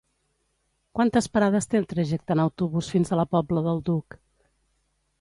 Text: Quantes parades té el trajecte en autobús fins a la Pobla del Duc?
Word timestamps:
Quantes 0.99 1.27
parades 1.35 1.69
té 1.75 1.79
el 1.81 1.87
trajecte 1.93 2.37
en 2.39 2.43
autobús 2.47 2.91
fins 2.97 3.13
a 3.17 3.23
la 3.23 3.29
Pobla 3.37 3.67
del 3.71 3.87
Duc? 3.93 4.21